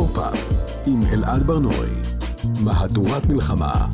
[0.00, 0.52] פופ-אפ
[0.86, 1.90] עם אלעד בר-נוי,
[2.60, 3.86] מהדורת מלחמה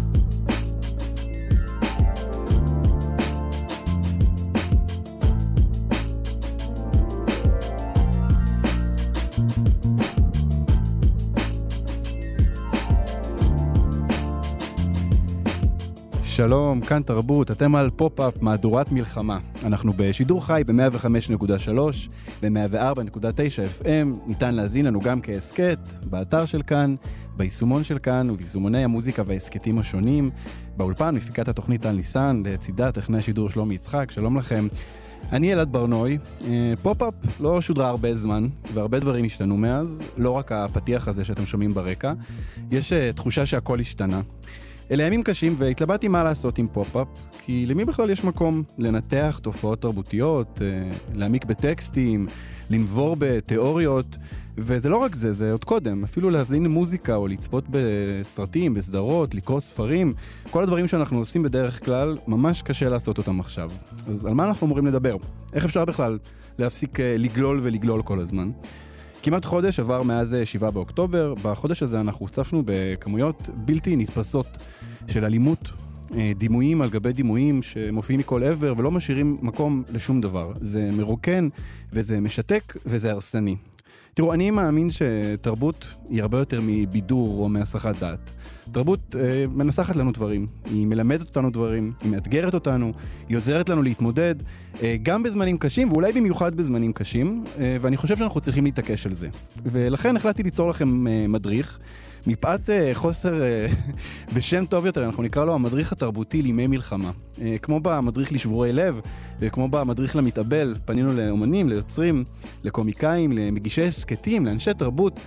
[16.37, 19.39] שלום, כאן תרבות, אתם על פופ-אפ מהדורת מלחמה.
[19.65, 21.79] אנחנו בשידור חי ב-105.3
[22.43, 23.87] ו-104.9 FM,
[24.27, 26.95] ניתן להזין לנו גם כהסכת, באתר של כאן,
[27.37, 30.31] ביישומון של כאן וביישומוני המוזיקה וההסכתים השונים.
[30.77, 34.69] באולפן מפיקת התוכנית טל ניסן, לצידה טכנאי השידור שלומי יצחק, שלום לכם.
[35.33, 40.53] אני אלעד בר-נוי, אה, פופ-אפ לא שודרה הרבה זמן, והרבה דברים השתנו מאז, לא רק
[40.53, 42.13] הפתיח הזה שאתם שומעים ברקע,
[42.71, 44.21] יש אה, תחושה שהכל השתנה.
[44.91, 47.09] אלה ימים קשים והתלבטתי מה לעשות עם פופ-אפ,
[47.39, 52.27] כי למי בכלל יש מקום לנתח תופעות תרבותיות, אה, להעמיק בטקסטים,
[52.71, 54.17] לנבור בתיאוריות,
[54.59, 59.61] וזה לא רק זה, זה עוד קודם, אפילו להזין מוזיקה או לצפות בסרטים, בסדרות, לקרוא
[59.61, 60.15] ספרים,
[60.51, 63.71] כל הדברים שאנחנו עושים בדרך כלל, ממש קשה לעשות אותם עכשיו.
[64.09, 65.17] אז על מה אנחנו אמורים לדבר?
[65.53, 66.19] איך אפשר בכלל
[66.59, 68.51] להפסיק אה, לגלול ולגלול כל הזמן?
[69.27, 74.47] כמעט חודש עבר מאז 7 באוקטובר, בחודש הזה אנחנו הוצפנו בכמויות בלתי נתפסות
[75.09, 75.71] של אלימות,
[76.15, 80.53] אה, דימויים על גבי דימויים שמופיעים מכל עבר ולא משאירים מקום לשום דבר.
[80.61, 81.49] זה מרוקן
[81.93, 83.57] וזה משתק וזה הרסני.
[84.17, 88.31] תראו, אני מאמין שתרבות היא הרבה יותר מבידור או מהסחת דעת.
[88.73, 92.93] תרבות אה, מנסחת לנו דברים, היא מלמדת אותנו דברים, היא מאתגרת אותנו,
[93.29, 94.35] היא עוזרת לנו להתמודד,
[94.83, 99.15] אה, גם בזמנים קשים, ואולי במיוחד בזמנים קשים, אה, ואני חושב שאנחנו צריכים להתעקש על
[99.15, 99.29] זה.
[99.63, 101.79] ולכן החלטתי ליצור לכם אה, מדריך.
[102.27, 103.95] מפאת uh, חוסר, uh,
[104.35, 107.11] בשם טוב יותר, אנחנו נקרא לו המדריך התרבותי לימי מלחמה.
[107.37, 109.01] Uh, כמו במדריך לשבורי לב,
[109.41, 112.25] וכמו במדריך למתאבל, פנינו לאומנים, ליוצרים,
[112.65, 115.21] לקומיקאים, למגישי הסכתים, לאנשי תרבות,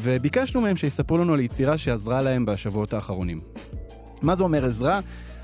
[0.00, 3.40] וביקשנו מהם שיספרו לנו על יצירה שעזרה להם בשבועות האחרונים.
[4.22, 5.00] מה זה אומר עזרה?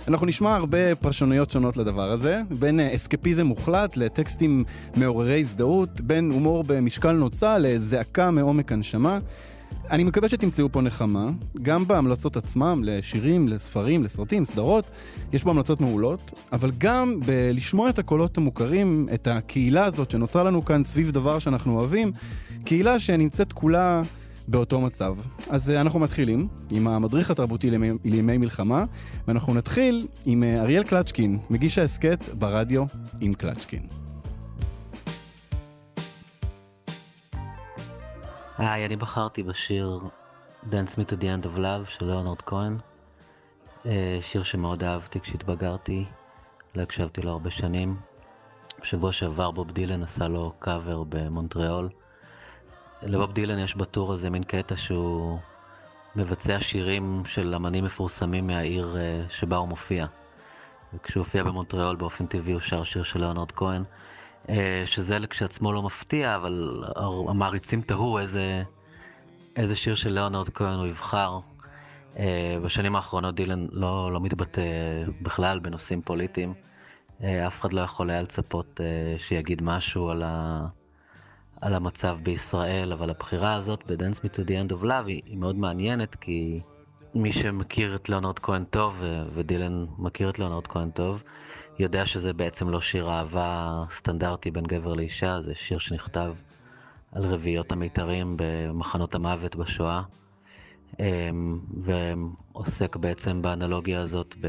[0.09, 4.65] אנחנו נשמע הרבה פרשנויות שונות לדבר הזה, בין אסקפיזם מוחלט לטקסטים
[4.97, 9.19] מעוררי הזדהות, בין הומור במשקל נוצה לזעקה מעומק הנשמה.
[9.91, 11.31] אני מקווה שתמצאו פה נחמה,
[11.63, 14.91] גם בהמלצות עצמם, לשירים, לספרים, לסרטים, סדרות,
[15.33, 20.65] יש בו המלצות מעולות, אבל גם בלשמוע את הקולות המוכרים, את הקהילה הזאת שנוצרה לנו
[20.65, 22.13] כאן סביב דבר שאנחנו אוהבים,
[22.65, 24.03] קהילה שנמצאת כולה
[24.49, 25.17] באותו מצב.
[25.51, 28.85] אז uh, אנחנו מתחילים עם המדריך התרבותי לימי, לימי מלחמה,
[29.29, 32.85] ואנחנו נתחיל עם uh, אריאל קלצ'קין, מגיש ההסכת ברדיו
[33.21, 34.02] עם קלצ'קין.
[38.59, 40.01] היי, אני בחרתי בשיר
[40.71, 42.79] Dance Me to the End of Love של ליאונרד כהן.
[43.87, 46.05] אה, שיר שמאוד אהבתי כשהתבגרתי,
[46.75, 47.97] לא הקשבתי לו הרבה שנים.
[48.83, 51.89] בשבוע שעבר בוב דילן עשה לו קאבר במונטריאול.
[53.03, 55.39] לבוב דילן יש בטור הזה מין קטע שהוא
[56.17, 60.07] מבצע שירים של אמנים מפורסמים מהעיר אה, שבה הוא מופיע.
[60.95, 63.85] וכשהוא הופיע במונטריאול באופן טבעי הוא שר שיר של ליאונרד כהן.
[64.49, 66.85] אה, שזה כשעצמו לא מפתיע, אבל
[67.29, 68.63] המעריצים תהו איזה,
[69.57, 71.39] איזה שיר של ליאונרד כהן הוא יבחר.
[72.19, 74.63] אה, בשנים האחרונות דילן לא, לא מתבטא
[75.23, 76.55] בכלל בנושאים פוליטיים.
[77.23, 78.81] אה, אף אחד לא יכול היה לצפות
[79.19, 80.67] שיגיד משהו על, ה,
[81.61, 85.39] על המצב בישראל, אבל הבחירה הזאת ב-Dance Me to the End of Love היא, היא
[85.39, 86.61] מאוד מעניינת, כי
[87.15, 89.03] מי שמכיר את ליאונרד כהן טוב,
[89.35, 91.23] ודילן מכיר את ליאונרד כהן טוב,
[91.83, 96.35] יודע שזה בעצם לא שיר אהבה סטנדרטי בין גבר לאישה, זה שיר שנכתב
[97.13, 100.03] על רביעיות המיתרים במחנות המוות בשואה,
[101.01, 104.47] אמ, ועוסק בעצם באנלוגיה הזאת ב...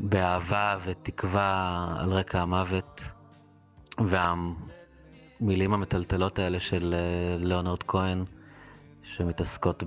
[0.00, 3.00] באהבה ותקווה על רקע המוות,
[3.98, 8.24] והמילים המטלטלות האלה של אה, ליאונרד כהן,
[9.02, 9.82] שמתעסקות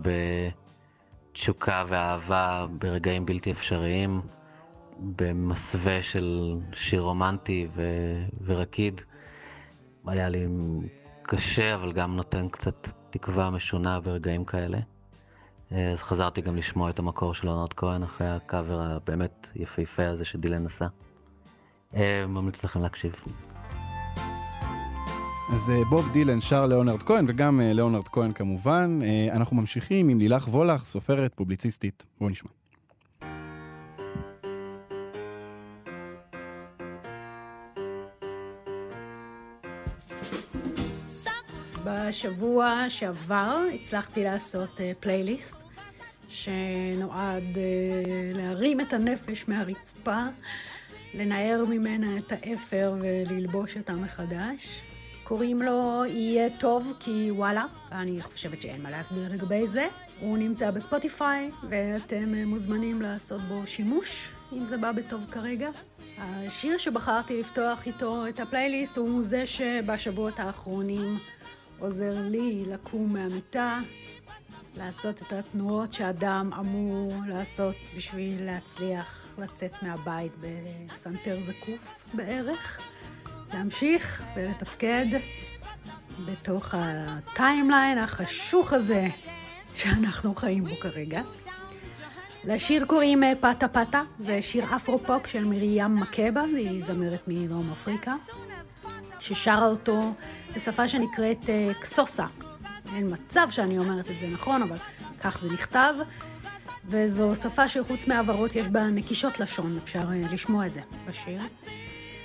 [1.31, 4.21] בתשוקה ואהבה ברגעים בלתי אפשריים.
[5.01, 9.01] במסווה של שיר רומנטי ו- ורקיד.
[10.07, 10.47] היה לי
[11.23, 14.77] קשה, אבל גם נותן קצת תקווה משונה ברגעים כאלה.
[15.71, 20.65] אז חזרתי גם לשמוע את המקור של עונת כהן אחרי הקאבר הבאמת יפהפה הזה שדילן
[20.65, 20.87] עשה.
[21.95, 23.13] אה, ממליץ לכם להקשיב.
[25.53, 28.99] אז אה, בוב דילן שר ליאונרד כהן, וגם אה, ליאונרד כהן כמובן.
[29.31, 32.05] אנחנו ממשיכים עם לילך וולך, סופרת, פובליציסטית.
[32.19, 32.60] בואו נשמע.
[42.11, 45.61] בשבוע שעבר הצלחתי לעשות פלייליסט אה,
[46.29, 47.57] שנועד uh,
[48.37, 50.19] להרים את הנפש מהרצפה,
[51.13, 54.81] לנער ממנה את האפר וללבוש אותה מחדש.
[55.23, 59.87] קוראים לו יהיה טוב כי וואלה, אני חושבת שאין מה להסביר לגבי זה.
[60.19, 65.69] הוא נמצא בספוטיפיי ואתם מוזמנים לעשות בו שימוש, אם זה בא בטוב כרגע.
[66.17, 71.19] השיר שבחרתי לפתוח איתו את הפלייליסט הוא זה שבשבועות האחרונים
[71.81, 73.79] עוזר לי לקום מהמיטה,
[74.77, 82.79] לעשות את התנועות שאדם אמור לעשות בשביל להצליח לצאת מהבית בסנטר זקוף בערך,
[83.53, 85.05] להמשיך ולתפקד
[86.25, 89.07] בתוך ה timeline החשוך הזה
[89.75, 91.21] שאנחנו חיים בו כרגע.
[92.43, 98.15] לשיר קוראים אה, Pata Pata, זה שיר אפרו-פופ של מרים מקבה, היא זמרת מדרום אפריקה,
[99.19, 100.13] ששרה אותו
[100.55, 102.25] בשפה שנקראת אה, קסוסה.
[102.95, 104.77] אין מצב שאני אומרת את זה נכון, אבל
[105.21, 105.93] כך זה נכתב.
[106.85, 111.41] וזו שפה שחוץ מהברות יש בה נקישות לשון, אפשר אה, לשמוע את זה בשיר.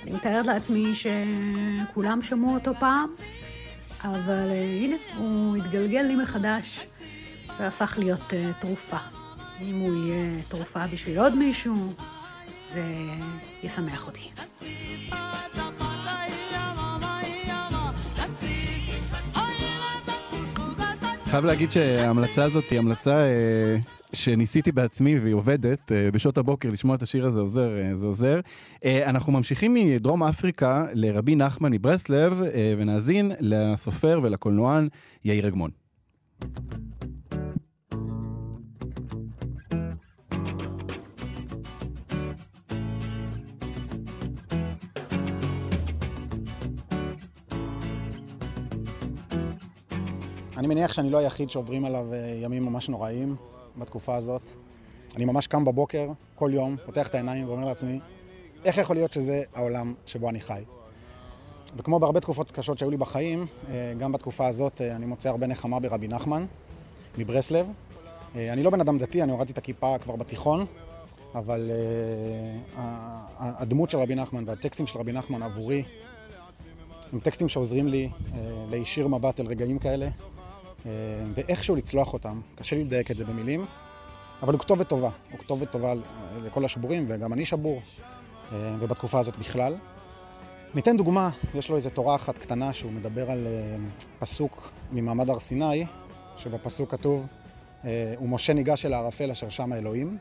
[0.03, 3.09] אני מתארת לעצמי שכולם שמעו אותו פעם,
[4.03, 4.49] אבל
[4.81, 6.85] הנה, הוא התגלגל לי מחדש
[7.59, 8.97] והפך להיות תרופה.
[9.61, 11.93] אם הוא יהיה תרופה בשביל עוד מישהו,
[12.67, 12.83] זה
[13.63, 14.31] ישמח אותי.
[21.37, 23.75] חייב להגיד שההמלצה הזאת היא המלצה אה,
[24.13, 25.91] שניסיתי בעצמי והיא עובדת.
[25.91, 28.39] אה, בשעות הבוקר לשמוע את השיר הזה עוזר, אה, זה עוזר.
[28.85, 32.41] אנחנו ממשיכים מדרום אפריקה לרבי נחמן מברסלב,
[32.77, 34.87] ונאזין לסופר ולקולנוען
[35.25, 35.69] יאיר אגמון.
[50.57, 53.35] אני מניח שאני לא היחיד שעוברים עליו אה, ימים ממש נוראים
[53.77, 54.41] בתקופה הזאת.
[55.15, 57.99] אני ממש קם בבוקר, כל יום, פותח את העיניים ואומר לעצמי,
[58.65, 60.63] איך יכול להיות שזה העולם שבו אני חי?
[61.77, 65.47] וכמו בהרבה תקופות קשות שהיו לי בחיים, אה, גם בתקופה הזאת אה, אני מוצא הרבה
[65.47, 66.45] נחמה ברבי נחמן,
[67.17, 67.67] מברסלב.
[68.35, 70.65] אני לא בן אדם דתי, אני הורדתי את הכיפה כבר בתיכון,
[71.35, 71.71] אבל
[73.37, 75.83] הדמות של רבי נחמן והטקסטים של רבי נחמן עבורי
[77.13, 78.09] הם טקסטים שעוזרים לי
[78.69, 80.09] להישיר מבט אל רגעים כאלה,
[81.33, 82.41] ואיכשהו לצלוח אותם.
[82.55, 83.65] קשה לי לדייק את זה במילים,
[84.41, 85.09] אבל הוא כתובת טובה.
[85.31, 85.93] הוא כתובת טובה
[86.43, 87.81] לכל השבורים, וגם אני שבור,
[88.51, 89.75] אה, ובתקופה הזאת בכלל.
[90.75, 93.75] ניתן דוגמה, יש לו איזו תורה אחת קטנה שהוא מדבר על אה,
[94.19, 95.85] פסוק ממעמד הר סיני,
[96.37, 97.25] שבפסוק כתוב,
[98.21, 100.17] ומשה ניגש אל הערפל אשר שם האלוהים,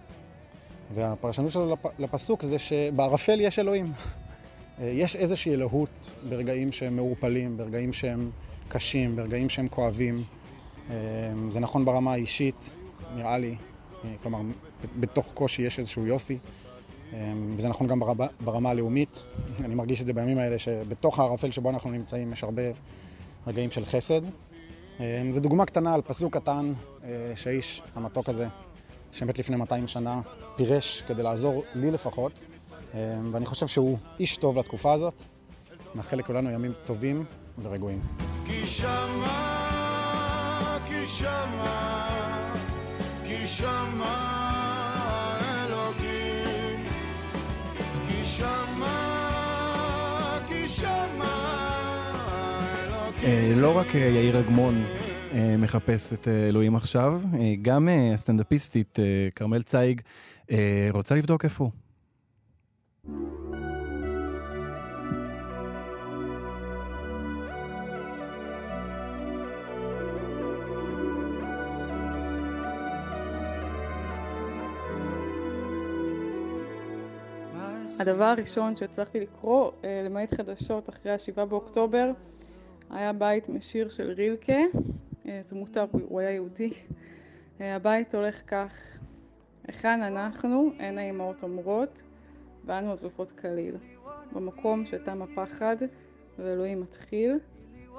[0.94, 3.92] והפרשנות שלו לפסוק זה שבערפל יש אלוהים.
[5.02, 8.30] יש איזושהי אלוהות ברגעים שהם מעורפלים, ברגעים שהם
[8.68, 10.22] קשים, ברגעים שהם כואבים.
[10.90, 12.74] אמ, זה נכון ברמה האישית,
[13.16, 13.54] נראה לי,
[14.04, 14.38] אה, כלומר,
[15.00, 16.38] בתוך קושי יש איזשהו יופי,
[17.12, 18.00] אמ, וזה נכון גם
[18.40, 19.22] ברמה, הלאומית.
[19.64, 22.62] אני מרגיש את זה בימים האלה, שבתוך הערפל שבו אנחנו נמצאים יש הרבה
[23.46, 24.20] רגעים של חסד.
[25.00, 26.72] אמ, זו דוגמה קטנה על פסוק קטן
[27.04, 28.46] אה, שהאיש המתוק הזה,
[29.12, 30.20] שמת לפני 200 שנה,
[30.56, 32.44] פירש כדי לעזור לי לפחות,
[33.32, 35.20] ואני חושב שהוא איש טוב לתקופה הזאת.
[35.94, 37.24] מאחל לכולנו ימים טובים
[37.62, 38.00] ורגועים.
[38.46, 39.65] כי שמה
[41.06, 42.08] שמה,
[43.24, 44.16] כי שמה
[45.64, 46.88] אלוקים,
[48.08, 48.88] כי שמה,
[50.48, 51.62] כי שמה
[52.84, 53.24] אלוקים.
[53.24, 54.84] אה, לא רק אה, יאיר אגמון
[55.32, 57.20] אה, מחפש את אלוהים עכשיו,
[57.62, 58.98] גם הסטנדאפיסטית
[59.34, 60.00] כרמל צייג
[60.92, 61.85] רוצה לבדוק איפה הוא.
[78.00, 82.10] הדבר הראשון שהצלחתי לקרוא, אה, למעט חדשות אחרי השבעה באוקטובר,
[82.90, 84.58] היה בית משיר של רילקה,
[85.28, 86.70] אה, זה מותר, הוא היה יהודי.
[87.60, 88.98] אה, הבית הולך כך:
[89.66, 92.02] היכן אנחנו, הן האמהות אומרות,
[92.64, 93.76] ואנו עזופות כליל.
[94.32, 95.76] במקום שתם הפחד
[96.38, 97.38] ואלוהים מתחיל,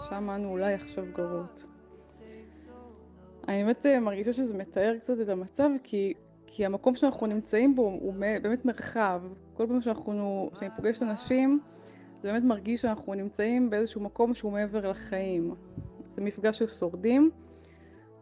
[0.09, 1.65] שם אנו אולי עכשיו גרות.
[3.47, 6.13] אני באמת מרגישה שזה מתאר קצת את המצב, כי
[6.47, 9.21] כי המקום שאנחנו נמצאים בו הוא באמת מרחב.
[9.53, 11.59] כל פעם שאנחנו, שאני פוגשת אנשים,
[12.21, 15.55] זה באמת מרגיש שאנחנו נמצאים באיזשהו מקום שהוא מעבר לחיים.
[16.15, 17.31] זה מפגש של שורדים.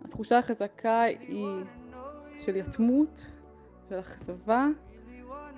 [0.06, 1.46] התחושה החזקה היא
[2.40, 3.26] של יתמות,
[3.90, 4.68] של אכזבה,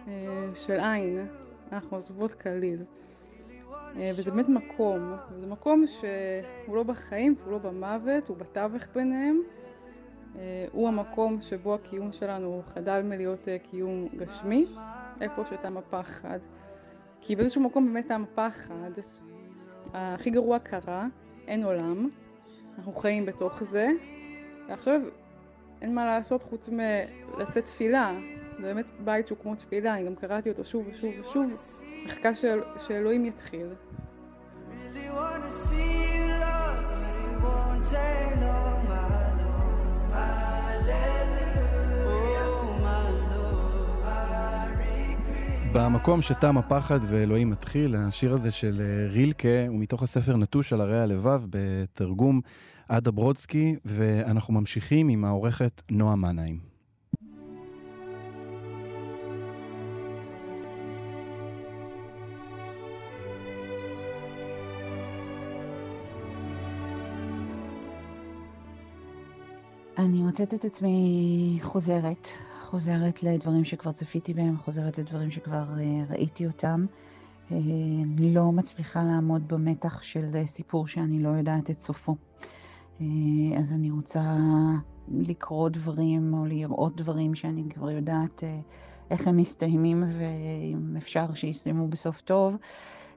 [0.07, 1.27] אה, של עין.
[1.71, 2.83] אנחנו עזובות כליל.
[3.95, 9.41] אה, וזה באמת מקום, זה מקום שהוא לא בחיים, הוא לא במוות, הוא בתווך ביניהם.
[10.37, 14.65] אה, הוא המקום שבו הקיום שלנו חדל מלהיות אה, קיום גשמי,
[15.21, 16.39] איפה שתם הפחד.
[17.21, 18.91] כי באיזשהו מקום באמת תם הפחד.
[19.93, 21.07] הכי גרוע קרה,
[21.47, 22.09] אין עולם,
[22.77, 23.89] אנחנו חיים בתוך זה,
[24.67, 25.01] ועכשיו
[25.81, 28.13] אין מה לעשות חוץ מלשאת תפילה.
[28.57, 31.51] זה באמת בית שהוא כמו תפילה, אני גם קראתי אותו שוב ושוב ושוב,
[32.05, 33.67] מחכה של, שאלוהים יתחיל.
[34.69, 35.07] Really
[45.77, 50.81] במקום שתם הפחד ואלוהים מתחיל, השיר הזה של אה, רילקה הוא מתוך הספר נטוש על
[50.81, 52.41] הרי הלבב בתרגום
[52.89, 56.59] עדה ברודסקי, ואנחנו ממשיכים עם העורכת נועה מנהיים.
[69.97, 72.27] אני מוצאת את עצמי חוזרת,
[72.67, 76.85] חוזרת לדברים שכבר צפיתי בהם, חוזרת לדברים שכבר uh, ראיתי אותם.
[77.49, 77.53] Uh,
[78.19, 82.15] לא מצליחה לעמוד במתח של uh, סיפור שאני לא יודעת את סופו.
[83.57, 84.37] אז אני רוצה
[85.11, 88.43] לקרוא דברים או לראות דברים שאני כבר יודעת
[89.11, 92.55] איך הם מסתיימים ואם אפשר שיסתיימו בסוף טוב.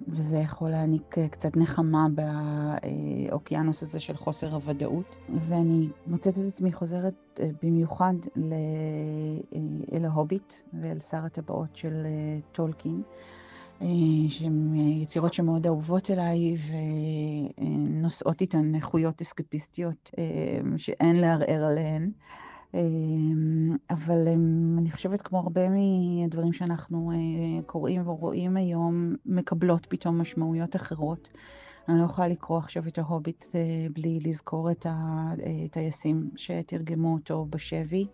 [0.08, 2.06] וזה יכול להעניק קצת נחמה
[3.28, 5.16] באוקיינוס הזה של חוסר הוודאות.
[5.48, 8.14] ואני מוצאת את עצמי חוזרת במיוחד
[9.92, 12.06] אל ההוביט ואל שר הטבעות של
[12.52, 13.02] טולקין,
[14.28, 16.56] שהן יצירות שמאוד אהובות אליי
[17.58, 20.10] ונושאות איתן איכויות אסקפיסטיות
[20.76, 22.10] שאין לערער עליהן.
[23.90, 24.28] אבל
[24.78, 27.12] אני חושבת כמו הרבה מהדברים שאנחנו
[27.66, 31.30] קוראים ורואים היום, מקבלות פתאום משמעויות אחרות.
[31.88, 33.44] אני לא יכולה לקרוא עכשיו את ההוביט
[33.92, 38.06] בלי לזכור את הטייסים שתרגמו אותו בשבי.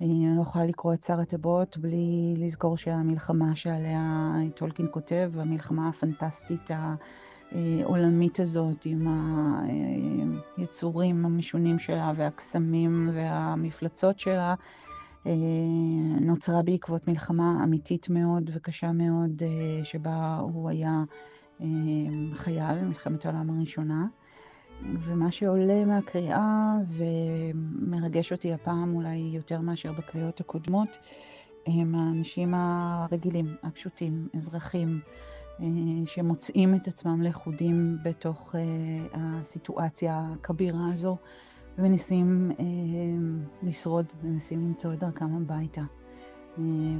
[0.00, 6.70] אני לא יכולה לקרוא את שר הטבעות בלי לזכור שהמלחמה שעליה טולקין כותב, המלחמה הפנטסטית
[7.54, 9.06] העולמית הזאת עם
[10.56, 14.54] היצורים המשונים שלה והקסמים והמפלצות שלה,
[16.20, 19.42] נוצרה בעקבות מלחמה אמיתית מאוד וקשה מאוד
[19.84, 21.04] שבה הוא היה
[22.34, 24.06] חייל במלחמת העולם הראשונה.
[24.82, 30.88] ומה שעולה מהקריאה ומרגש אותי הפעם אולי יותר מאשר בקריאות הקודמות,
[31.66, 35.00] הם האנשים הרגילים, הפשוטים, אזרחים,
[36.04, 38.54] שמוצאים את עצמם לכודים בתוך
[39.14, 41.16] הסיטואציה הכבירה הזו
[41.78, 42.50] ומנסים
[43.62, 45.82] לשרוד, מנסים למצוא את דרכם הביתה.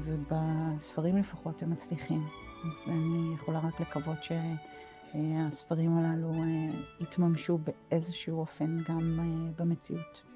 [0.04, 2.20] ובספרים לפחות הם מצליחים.
[2.64, 6.32] אז אני יכולה רק לקוות שהספרים הללו
[7.00, 9.20] יתממשו באיזשהו אופן גם
[9.56, 10.33] במציאות.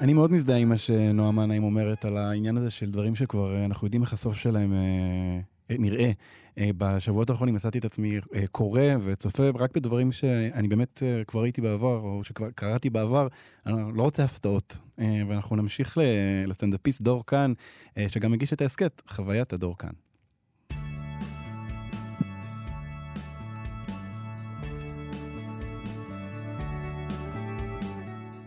[0.00, 3.86] אני מאוד מזדהה עם מה שנועה מנהיים אומרת על העניין הזה של דברים שכבר אנחנו
[3.86, 6.10] יודעים איך הסוף שלהם אה, נראה.
[6.58, 11.40] אה, בשבועות האחרונים מצאתי את עצמי אה, קורא וצופה רק בדברים שאני באמת אה, כבר
[11.40, 13.28] ראיתי בעבר, או שכבר קראתי בעבר.
[13.66, 14.78] אני לא רוצה הפתעות.
[15.00, 15.98] אה, ואנחנו נמשיך
[16.46, 17.52] לסטנדאפיסט דור כאן,
[17.98, 20.01] אה, שגם הגיש את ההסכת, חוויית הדור כאן.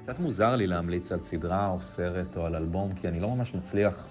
[0.05, 3.53] קצת מוזר לי להמליץ על סדרה או סרט או על אלבום, כי אני לא ממש
[3.53, 4.07] מצליח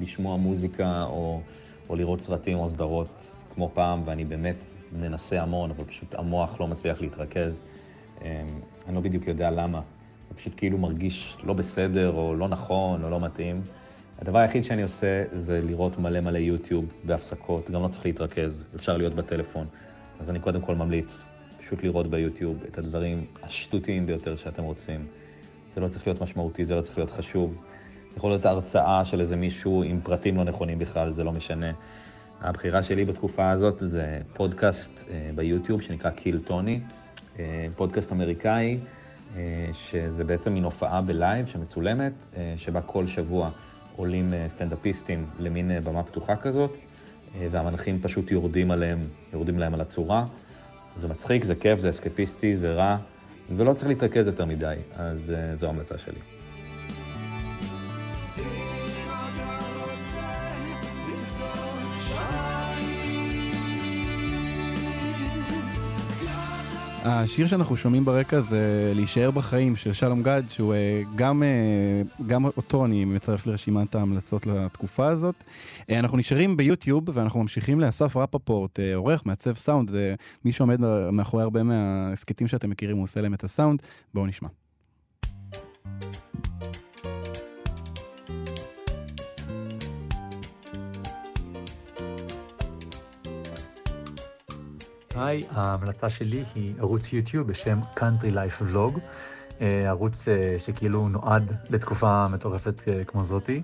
[0.00, 1.40] לשמוע מוזיקה או,
[1.88, 6.68] או לראות סרטים או סדרות כמו פעם, ואני באמת מנסה המון, אבל פשוט המוח לא
[6.68, 7.62] מצליח להתרכז.
[8.22, 8.26] אמ,
[8.86, 9.80] אני לא בדיוק יודע למה.
[10.28, 13.62] זה פשוט כאילו מרגיש לא בסדר, או לא נכון, או לא מתאים.
[14.18, 18.96] הדבר היחיד שאני עושה זה לראות מלא מלא יוטיוב בהפסקות, גם לא צריך להתרכז, אפשר
[18.96, 19.66] להיות בטלפון.
[20.20, 25.06] אז אני קודם כל ממליץ פשוט לראות ביוטיוב את הדברים השטותיים ביותר שאתם רוצים.
[25.74, 27.54] זה לא צריך להיות משמעותי, זה לא צריך להיות חשוב.
[28.16, 31.72] יכול להיות הרצאה של איזה מישהו עם פרטים לא נכונים בכלל, זה לא משנה.
[32.40, 36.80] הבחירה שלי בתקופה הזאת זה פודקאסט אה, ביוטיוב שנקרא קיל טוני,
[37.38, 38.78] אה, פודקאסט אמריקאי,
[39.36, 42.12] אה, שזה בעצם מין הופעה בלייב שמצולמת,
[42.56, 43.50] שבה כל שבוע
[43.96, 46.78] עולים סטנדאפיסטים למין במה פתוחה כזאת,
[47.50, 48.98] והמנחים פשוט יורדים עליהם,
[49.32, 50.24] יורדים להם על הצורה.
[50.96, 52.96] זה מצחיק, זה כיף, זה אסקפיסטי, זה רע.
[53.50, 56.33] ולא צריך להתרכז יותר מדי, אז uh, זו ההמלצה שלי.
[67.04, 70.74] השיר שאנחנו שומעים ברקע זה להישאר בחיים של שלום גד, שהוא
[71.16, 71.42] גם,
[72.26, 75.44] גם אותו אני מצרף לרשימת ההמלצות לתקופה הזאת.
[75.90, 79.90] אנחנו נשארים ביוטיוב ואנחנו ממשיכים לאסף רפפורט, עורך, מעצב סאונד,
[80.44, 80.80] מי שעומד
[81.12, 83.82] מאחורי הרבה מההסכתים שאתם מכירים, הוא עושה להם את הסאונד.
[84.14, 84.48] בואו נשמע.
[95.16, 98.98] היי, ההמלצה שלי היא ערוץ יוטיוב בשם Country Life Vlog,
[99.60, 103.62] אה, ערוץ אה, שכאילו נועד לתקופה מטורפת אה, כמו זאתי.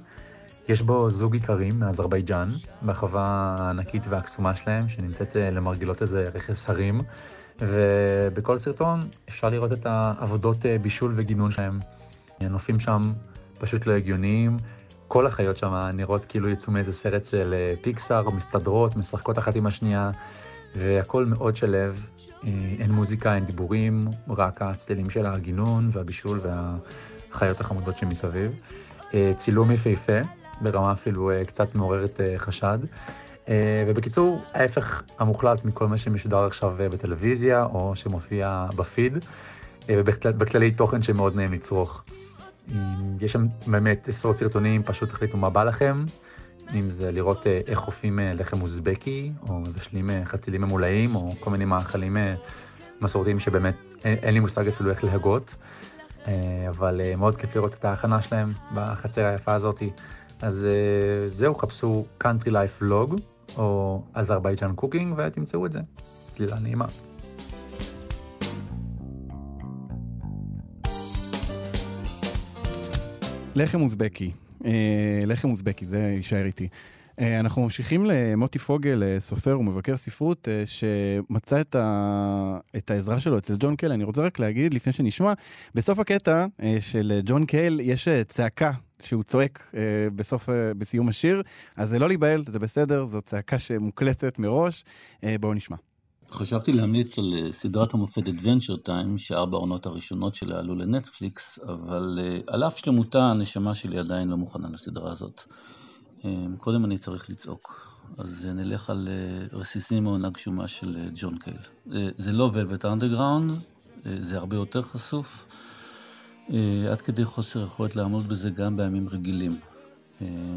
[0.68, 2.48] יש בו זוג איכרים מאזרבייג'אן,
[2.82, 7.00] בחווה הענקית והקסומה שלהם, שנמצאת למרגלות איזה רכס הרים,
[7.58, 11.80] ובכל סרטון אפשר לראות את העבודות בישול וגינון שלהם.
[12.40, 13.12] הנופים שם
[13.58, 14.56] פשוט לא הגיוניים,
[15.08, 20.10] כל החיות שם נראות כאילו יצאו מאיזה סרט של פיקסאר, מסתדרות, משחקות אחת עם השנייה.
[20.76, 22.06] והכל מאוד שלב,
[22.44, 28.52] אה, אין מוזיקה, אין דיבורים, רק הצלילים של הגינון והבישול והחיות החמודות שמסביב.
[29.14, 30.20] אה, צילום יפהפה,
[30.60, 32.78] ברמה אפילו אה, קצת מעוררת חשד.
[33.88, 39.24] ובקיצור, ההפך המוחלט מכל מה שמשודר עכשיו בטלוויזיה, או שמופיע בפיד,
[39.88, 42.04] ובכללי תוכן שמאוד נעים לצרוך.
[43.20, 46.04] יש שם באמת עשרות סרטונים, פשוט תחליטו מה בא לכם.
[46.74, 51.30] אם זה לראות אה, איך אופים אה, לחם אוזבקי, או מבשלים אה, חצילים ממולאים, או
[51.40, 52.16] כל מיני מאכלים
[53.00, 53.74] מסורתיים שבאמת
[54.04, 55.54] אין, לי מושג אפילו איך להגות,
[56.68, 59.90] אבל מאוד כיף לראות את ההכנה שלהם בחצר היפה הזאתי.
[60.42, 60.66] אז
[61.34, 63.20] זהו, חפשו Country Life Vlog,
[63.56, 65.80] או Azerbaijan Cooking, ותמצאו את זה.
[66.22, 66.86] צלילה נעימה.
[73.56, 74.30] לחם אוזבקי,
[75.26, 76.68] לחם אוזבקי, זה יישאר איתי.
[77.20, 82.58] אה, אנחנו ממשיכים למוטי פוגל, אה, סופר ומבקר ספרות, שמצא את, ה...
[82.76, 83.92] את העזרה שלו אצל ג'ון קייל.
[83.92, 85.32] אני רוצה רק להגיד, לפני שנשמע,
[85.74, 86.46] בסוף הקטע
[86.80, 89.74] של ג'ון קייל יש צעקה שהוא צועק
[90.16, 90.48] בסוף,
[90.78, 91.42] בסיום השיר,
[91.76, 94.84] אז זה לא להיבהל, זה בסדר, זו צעקה שמוקלטת מראש.
[95.40, 95.76] בואו נשמע.
[96.32, 102.18] חשבתי להמליץ על אה, סדרת המופת Adventure Time, שארבע העונות הראשונות שלה עלו לנטפליקס, אבל
[102.22, 105.42] אה, על אף שלמותה הנשמה שלי עדיין לא מוכנה לסדרה הזאת.
[106.24, 107.90] אה, קודם אני צריך לצעוק.
[108.18, 109.08] אז נלך על
[109.52, 112.12] רסיסים מעונה גשומה של ג'ון קייל.
[112.18, 113.52] זה לא Velvet Underground,
[114.20, 115.46] זה הרבה יותר חשוף,
[116.90, 119.58] עד כדי חוסר יכולת לעמוד בזה גם בימים רגילים.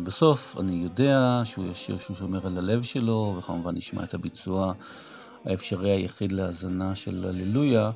[0.04, 4.74] בסוף אני יודע שהוא ישיר שהוא שומר על הלב שלו, וכמובן נשמע את הביצוע
[5.46, 7.92] האפשרי היחיד להאזנה של הללויה,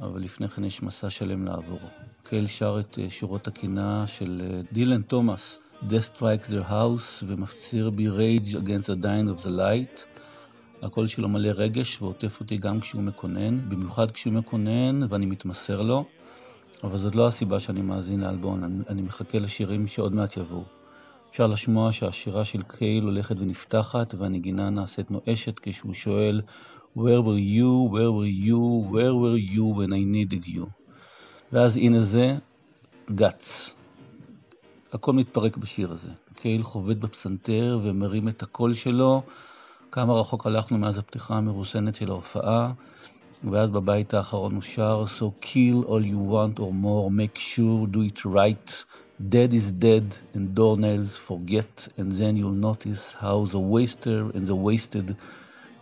[0.00, 1.80] אבל לפני כן יש מסע שלם לעבור.
[2.22, 7.90] קייל שר את אה, שורות הקינה של אה, דילן תומאס, Death Strikes Their House, ומפציר
[7.90, 10.20] בי Rage Against the Dying of the Light.
[10.82, 16.04] הקול שלו מלא רגש ועוטף אותי גם כשהוא מקונן, במיוחד כשהוא מקונן ואני מתמסר לו,
[16.84, 20.79] אבל זאת לא הסיבה שאני מאזין לאלבון, אני, אני מחכה לשירים שעוד מעט יבואו.
[21.30, 26.42] אפשר לשמוע שהשירה של קייל הולכת ונפתחת והנגינה נעשית נואשת כשהוא שואל
[26.96, 28.60] Where were you, where were you,
[28.92, 30.66] where were you when I needed you.
[31.52, 32.36] ואז הנה זה,
[33.14, 33.74] גץ.
[34.92, 36.10] הכל מתפרק בשיר הזה.
[36.34, 39.22] קייל חובט בפסנתר ומרים את הקול שלו.
[39.92, 42.72] כמה רחוק הלכנו מאז הפתיחה המרוסנת של ההופעה,
[43.50, 48.02] ואז בבית האחרון הוא שר So kill all you want or more, make sure, do
[48.12, 48.84] it right.
[49.29, 54.55] Dead is dead and doornails forget, and then you'll notice how the waster and the
[54.55, 55.15] wasted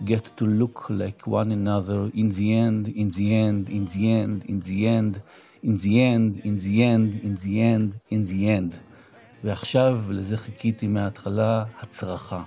[0.06, 4.46] get to look like one another in the end, in the end, in the end,
[4.46, 5.22] in the end,
[5.64, 8.80] in the end, in the end, in the end, in the end.
[9.44, 12.44] ועכשיו, לזה חיכיתי מההתחלה, הצרחה.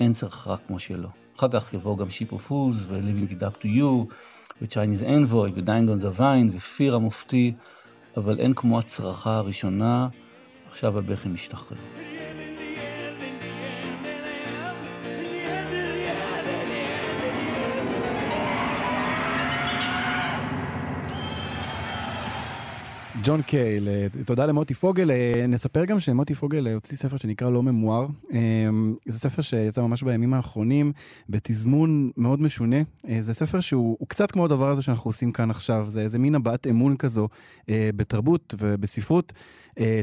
[0.00, 1.08] אין צרחה כמו שלו.
[1.36, 4.12] אחר כך יבואו גם שיפ אוף פולס ו-Living It Up to You,
[4.62, 7.52] ו-Chinese Envoy, ו-Dying on the Vine, ופיר המופתי.
[8.17, 10.07] אבל אין כמו הצרחה הראשונה,
[10.67, 11.77] עכשיו הבכי משתחרר.
[23.27, 25.11] ג'ון קייל, אה, תודה למוטי פוגל.
[25.11, 28.05] אה, נספר גם שמוטי פוגל אה, הוציא ספר שנקרא לא ממואר.
[29.05, 30.91] זה ספר שיצא ממש בימים האחרונים,
[31.29, 32.75] בתזמון מאוד משונה.
[33.19, 35.85] זה ספר שהוא קצת כמו הדבר הזה שאנחנו עושים כאן עכשיו.
[35.89, 37.27] זה איזה מין הבעת אמון כזו
[37.69, 39.33] בתרבות ובספרות,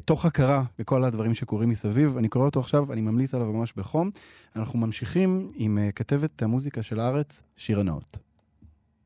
[0.04, 2.16] תוך הכרה בכל הדברים שקורים מסביב.
[2.18, 4.10] אני קורא אותו עכשיו, אני ממליץ עליו ממש בחום.
[4.56, 8.18] אנחנו ממשיכים עם כתבת המוזיקה של הארץ, שירה נאות.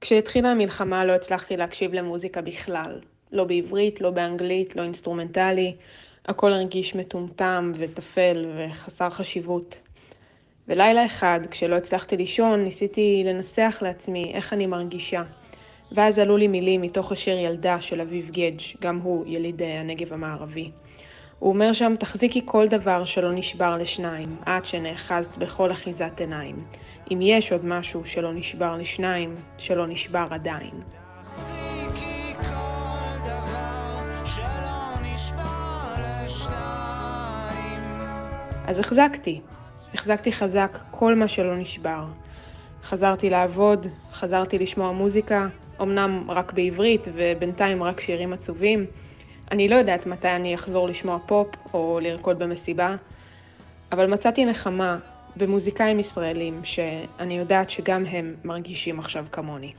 [0.01, 3.01] כשהתחילה המלחמה לא הצלחתי להקשיב למוזיקה בכלל.
[3.33, 5.75] לא בעברית, לא באנגלית, לא אינסטרומנטלי,
[6.27, 9.79] הכל הרגיש מטומטם וטפל וחסר חשיבות.
[10.69, 15.23] ולילה אחד, כשלא הצלחתי לישון, ניסיתי לנסח לעצמי איך אני מרגישה.
[15.93, 20.71] ואז עלו לי מילים מתוך השיר ילדה של אביב גדג', גם הוא יליד הנגב המערבי.
[21.39, 26.65] הוא אומר שם, תחזיקי כל דבר שלא נשבר לשניים, עד שנאחזת בכל אחיזת עיניים.
[27.13, 30.75] אם יש עוד משהו שלא נשבר לשניים, שלא נשבר עדיין.
[38.69, 39.41] אז החזקתי,
[39.95, 42.05] החזקתי חזק כל מה שלא נשבר.
[42.83, 45.47] חזרתי לעבוד, חזרתי לשמוע מוזיקה,
[45.83, 48.87] אמנם רק בעברית ובינתיים רק שירים עצובים.
[49.51, 52.97] אני לא יודעת מתי אני אחזור לשמוע פופ או לרקוד במסיבה,
[53.93, 54.99] אבל מצאתי נחמה
[55.37, 59.73] במוזיקאים ישראלים שאני יודעת שגם הם מרגישים עכשיו כמוני.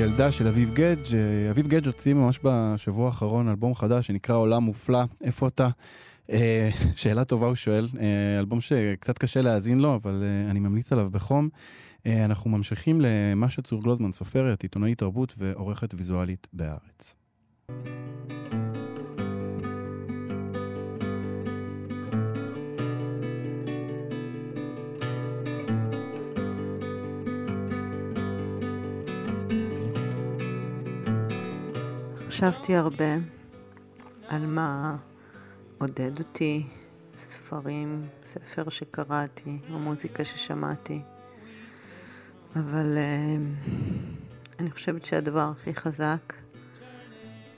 [0.00, 1.14] ילדה של אביב גדג'.
[1.14, 5.02] אה, אביב גדג' הוציא ממש בשבוע האחרון אלבום חדש שנקרא עולם מופלא.
[5.24, 5.68] איפה אתה?
[6.30, 7.86] אה, שאלה טובה הוא שואל.
[8.00, 11.48] אה, אלבום שקצת קשה להאזין לו, אבל אני ממליץ עליו בחום.
[12.06, 17.16] אנחנו ממשיכים למה שצור גלוזמן, סופרת, עיתונאית תרבות ועורכת ויזואלית בהארץ.
[32.30, 33.14] חשבתי הרבה
[34.28, 34.96] על מה
[35.78, 36.66] עודד אותי,
[37.18, 41.02] ספרים, ספר שקראתי, המוזיקה ששמעתי,
[42.56, 43.64] אבל uh,
[44.58, 46.34] אני חושבת שהדבר הכי חזק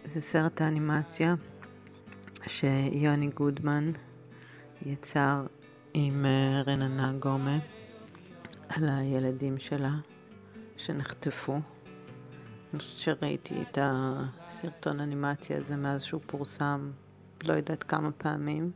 [0.04, 1.34] זה סרט האנימציה
[2.46, 3.92] שיוני גודמן
[4.86, 5.46] יצר
[5.94, 7.58] עם uh, רננה גומה
[8.68, 9.94] על הילדים שלה
[10.76, 11.60] שנחטפו.
[12.72, 16.90] אני חושבת שראיתי את הסרטון אנימציה הזה מאז שהוא פורסם,
[17.44, 18.70] לא יודעת כמה פעמים,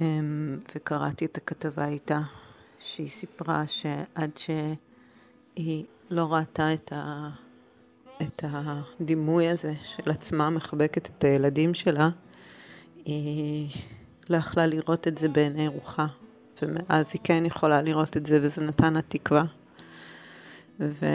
[0.00, 2.20] אמ, וקראתי את הכתבה איתה,
[2.78, 7.30] שהיא סיפרה שעד שהיא לא ראתה את, ה...
[8.22, 12.08] את הדימוי הזה של עצמה מחבקת את הילדים שלה,
[13.04, 13.70] היא
[14.30, 16.06] לא יכלה לראות את זה בעיני רוחה,
[16.62, 19.44] ומאז היא כן יכולה לראות את זה, וזה נתן לה תקווה.
[20.80, 21.06] ו...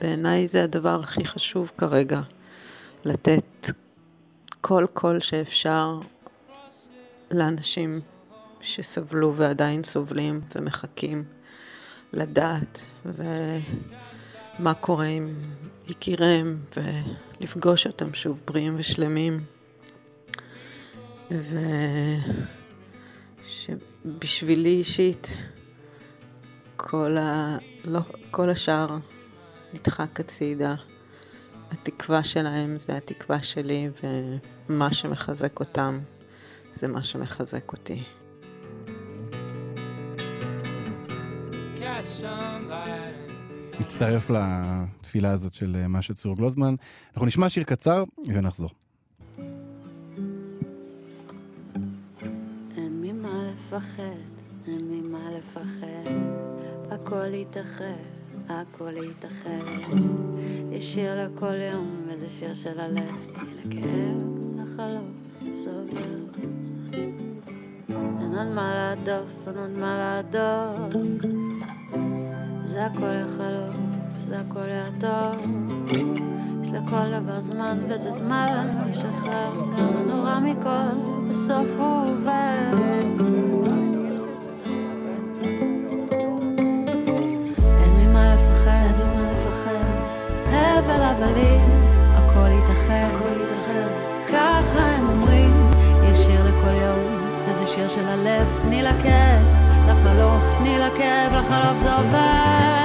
[0.00, 2.20] בעיניי זה הדבר הכי חשוב כרגע,
[3.04, 3.70] לתת
[4.60, 5.98] כל קול שאפשר
[7.30, 8.00] לאנשים
[8.60, 11.24] שסבלו ועדיין סובלים ומחכים
[12.12, 15.34] לדעת ומה קורה עם
[15.88, 16.58] יקיריהם
[17.40, 19.44] ולפגוש אותם שוב בריאים ושלמים.
[23.44, 25.36] ושבשבילי אישית
[26.76, 27.56] כל, ה...
[27.84, 28.00] לא...
[28.30, 28.96] כל השאר
[29.74, 30.74] נדחק הצידה.
[31.70, 33.88] התקווה שלהם זה התקווה שלי,
[34.68, 36.00] ומה שמחזק אותם
[36.72, 38.02] זה מה שמחזק אותי.
[43.80, 46.74] מצטרף לתפילה הזאת של אה, משה צור גלוזמן.
[47.14, 48.70] אנחנו נשמע שיר קצר ונחזור.
[52.76, 54.02] אין ממה לפחד,
[54.66, 56.12] אין ממה לפחד,
[56.90, 58.13] הכל יתאחד.
[58.48, 59.64] הכל יתאחד.
[60.72, 63.16] יש שיר לכל יום, וזה שיר של הלב,
[63.64, 64.16] לכאב,
[64.56, 65.04] לחלוף,
[65.64, 66.42] זה עובר.
[67.92, 70.92] אין עוד מה להדוף, אין עוד מה להדוף.
[72.64, 73.76] זה הכל יחלוף,
[74.28, 75.50] זה הכל יהיה טוב.
[76.62, 80.98] יש לכל דבר זמן, וזה זמן לשחרר, גם הנורא מכל,
[81.30, 83.83] בסוף הוא עובר.
[90.84, 91.70] חבל הבלים,
[92.14, 93.88] הכל יתאחר, הכל יתאחר.
[94.28, 95.70] ככה הם אומרים,
[96.12, 99.42] יש שיר לכל יום, וזה שיר של הלב, תני לכאב,
[99.88, 102.83] לחלוף, תני לכאב, לחלוף זה עובר.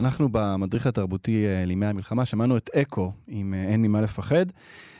[0.00, 4.46] אנחנו במדריך התרבותי אה, לימי המלחמה שמענו את אקו עם אה, אין ממה לפחד,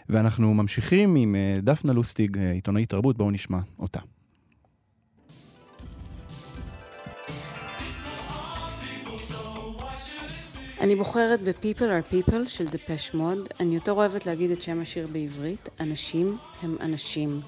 [0.08, 4.00] ואנחנו ממשיכים עם אה, דפנה לוסטיג, עיתונאית תרבות, בואו נשמע אותה.
[10.80, 13.38] אני בוחרת ב-People are People של דפש מוד.
[13.60, 17.40] אני יותר אוהבת להגיד את שם השיר בעברית, אנשים הם אנשים.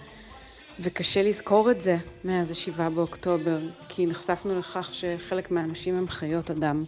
[0.81, 6.85] וקשה לזכור את זה מאז השבעה באוקטובר, כי נחשפנו לכך שחלק מהאנשים הם חיות אדם.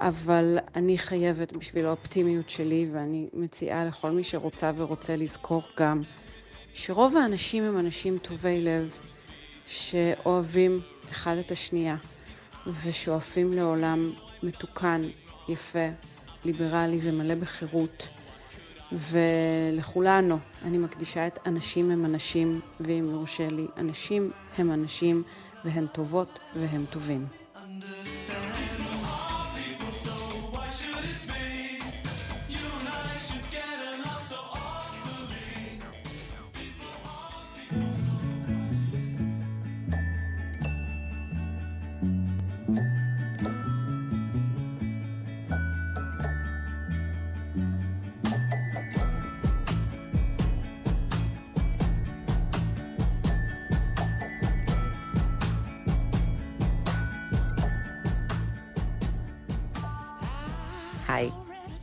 [0.00, 6.00] אבל אני חייבת בשביל האופטימיות שלי, ואני מציעה לכל מי שרוצה ורוצה לזכור גם,
[6.74, 8.90] שרוב האנשים הם אנשים טובי לב,
[9.66, 10.78] שאוהבים
[11.10, 11.96] אחד את השנייה,
[12.84, 14.10] ושואפים לעולם
[14.42, 15.02] מתוקן,
[15.48, 15.88] יפה,
[16.44, 18.08] ליברלי ומלא בחירות.
[18.92, 25.22] ולכולנו אני מקדישה את אנשים הם אנשים, ואם יורשה לי, אנשים הם אנשים,
[25.64, 27.26] והן טובות והם טובים.
[27.54, 28.23] היי,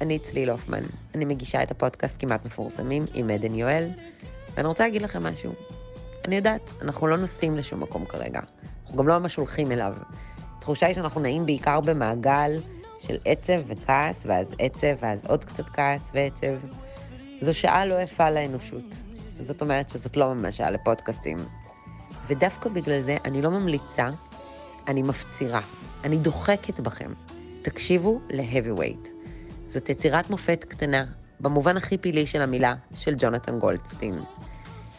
[0.01, 0.83] אני צליל הופמן.
[1.15, 3.89] אני מגישה את הפודקאסט כמעט מפורסמים עם עדן יואל,
[4.53, 5.53] ואני רוצה להגיד לכם משהו.
[6.25, 8.39] אני יודעת, אנחנו לא נוסעים לשום מקום כרגע.
[8.81, 9.93] אנחנו גם לא ממש הולכים אליו.
[10.57, 12.61] התחושה היא שאנחנו נעים בעיקר במעגל
[12.99, 16.55] של עצב וכעס, ואז עצב, ואז עוד קצת כעס ועצב.
[17.41, 18.95] זו שעה לא יפה לאנושות.
[19.39, 21.37] זאת אומרת שזאת לא ממש שעה לפודקאסטים.
[22.27, 24.07] ודווקא בגלל זה אני לא ממליצה,
[24.87, 25.61] אני מפצירה.
[26.03, 27.11] אני דוחקת בכם.
[27.61, 29.20] תקשיבו ל-Heavyweight.
[29.71, 31.05] זאת יצירת מופת קטנה,
[31.39, 34.15] במובן הכי פילי של המילה, של ג'ונתן גולדסטין.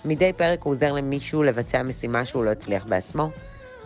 [0.05, 3.31] מדי פרק הוא עוזר למישהו לבצע משימה שהוא לא הצליח בעצמו.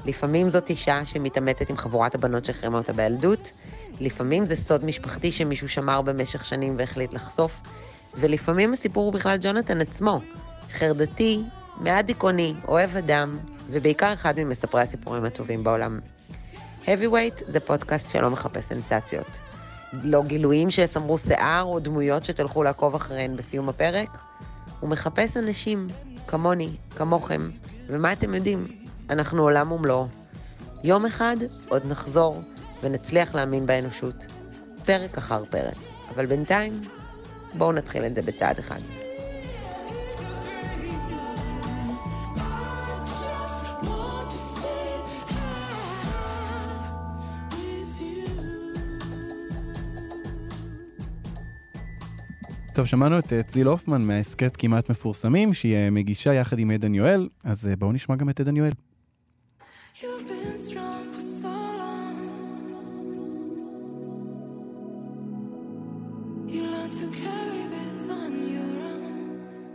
[0.05, 3.53] לפעמים זאת אישה שמתעמתת עם חבורת הבנות שהחרימה אותה בילדות,
[4.01, 7.61] לפעמים זה סוד משפחתי שמישהו שמר במשך שנים והחליט לחשוף,
[8.21, 10.21] ולפעמים הסיפור הוא בכלל ג'ונתן עצמו,
[10.71, 11.43] חרדתי,
[11.81, 13.39] מעט דיכאוני, אוהב אדם,
[13.71, 16.01] ובעיקר אחד ממספרי הסיפורים הטובים בעולם.
[16.85, 19.46] Heavyweight זה פודקאסט שלא מחפש סנסציות.
[19.93, 24.19] לא גילויים שיסמרו שיער או דמויות שתלכו לעקוב אחריהן בסיום הפרק.
[24.81, 25.89] הוא מחפש אנשים
[26.27, 27.51] כמוני, כמוכם,
[27.87, 28.67] ומה אתם יודעים?
[29.11, 30.07] אנחנו עולם ומלואו.
[30.85, 31.37] יום אחד
[31.69, 32.43] עוד נחזור
[32.83, 34.27] ונצליח להאמין באנושות,
[34.85, 35.77] פרק אחר פרק.
[36.15, 36.81] אבל בינתיים,
[37.55, 38.81] בואו נתחיל את זה בצעד אחד.
[52.77, 56.95] טוב, שמענו את אה, צליל הופמן מההסכת כמעט מפורסמים, שהיא אה, מגישה יחד עם עדן
[56.95, 58.73] יואל, אז אה, בואו נשמע גם את עדן יואל.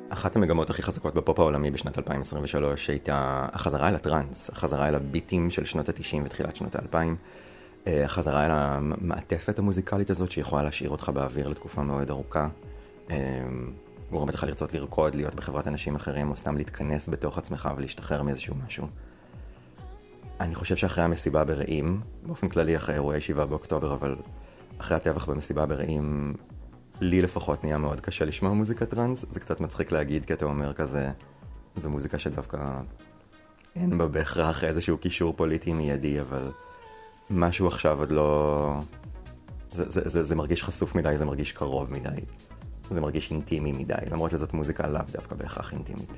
[0.10, 5.52] אחת המגמות הכי חזקות בפופ העולמי בשנת 2023 הייתה החזרה אל הטראנס, החזרה אל הביטים
[5.52, 6.98] של שנות ה-90 ותחילת שנות ה-2000,
[7.88, 12.48] החזרה אל המעטפת המוזיקלית הזאת שיכולה להשאיר אותך באוויר לתקופה מאוד ארוכה.
[14.12, 18.56] גורמת לך לרצות לרקוד, להיות בחברת אנשים אחרים, או סתם להתכנס בתוך עצמך ולהשתחרר מאיזשהו
[18.66, 18.88] משהו.
[20.40, 24.16] אני חושב שאחרי המסיבה ברעים, באופן כללי אחרי אירועי 7 באוקטובר, אבל
[24.78, 26.34] אחרי הטבח במסיבה ברעים,
[27.02, 29.26] לי לפחות נהיה מאוד קשה לשמוע מוזיקה טראנס.
[29.30, 31.10] זה קצת מצחיק להגיד, כי אתה אומר כזה,
[31.76, 32.58] זו מוזיקה שדווקא
[33.76, 36.52] אין בה בהכרח איזשהו קישור פוליטי מיידי, אבל
[37.30, 38.80] משהו עכשיו עוד לא...
[39.72, 42.22] זה, זה, זה, זה מרגיש חשוף מדי, זה מרגיש קרוב מדי.
[42.94, 46.10] זה מרגיש אינטימי מדי, למרות שזאת מוזיקה לאו דווקא בהכרח אינטימית.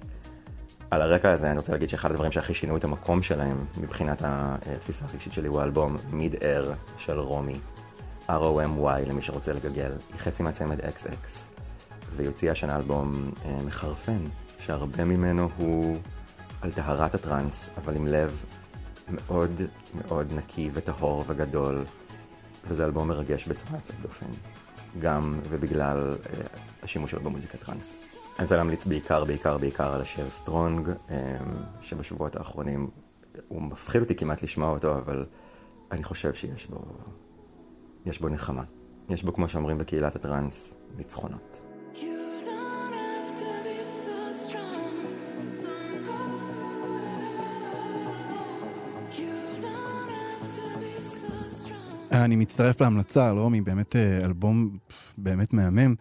[0.92, 5.06] על הרקע הזה אני רוצה להגיד שאחד הדברים שהכי שינו את המקום שלהם מבחינת התפיסה
[5.06, 7.60] הרגשית שלי הוא האלבום מיד אר של רומי,
[8.30, 11.08] R-O-M-Y למי שרוצה לגגל, היא חצי מהצמד XX,
[12.16, 14.20] והיא הוציאה השנה אלבום אה, מחרפן,
[14.60, 15.98] שהרבה ממנו הוא
[16.62, 18.44] על טהרת הטראנס, אבל עם לב
[19.10, 19.62] מאוד
[19.96, 21.86] מאוד נקי וטהור וגדול,
[22.68, 24.26] וזה אלבום מרגש בצורה יוצאת דופן.
[25.00, 26.42] גם ובגלל אה,
[26.84, 27.96] השימוש שלו במוזיקה טראנס.
[28.38, 31.38] אני רוצה להמליץ בעיקר, בעיקר, בעיקר על השיר Strong, אה,
[31.82, 32.90] שבשבועות האחרונים
[33.48, 35.26] הוא מפחיד אותי כמעט לשמוע אותו, אבל
[35.92, 36.82] אני חושב שיש בו,
[38.06, 38.64] יש בו נחמה.
[39.10, 41.53] יש בו, כמו שאומרים בקהילת הטראנס, ניצחונות.
[52.13, 54.78] אני מצטרף להמלצה, רומי, באמת אה, אלבום
[55.17, 55.95] באמת מהמם.